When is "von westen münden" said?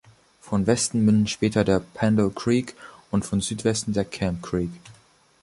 0.39-1.27